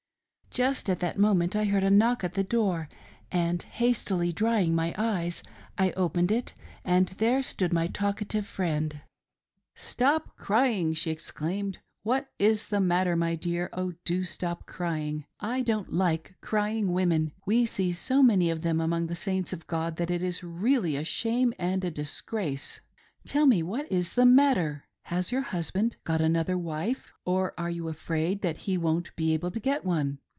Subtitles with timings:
[0.49, 2.89] Just at that moment I heard a knock at the door,
[3.31, 5.41] and hastily drying my eyes,
[5.77, 8.99] I opened it, and there stood my talk ative friend.
[9.75, 15.23] "Stop crying'!" she exclaimed, "What is the matter, my dear.' Oh do stop crying.
[15.39, 19.67] I don't like crying women: we see so many of them among the Saints of
[19.67, 22.81] God that it is really ■a shame and a disgrace.
[23.25, 24.83] Tell me what is the matter?
[25.03, 29.51] Has your husband got another wife, or are you afraid that he won't be able
[29.51, 30.19] to get one